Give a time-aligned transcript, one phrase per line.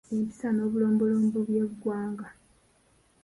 [0.13, 2.25] Empisa n’obulombolombo by’eggwanga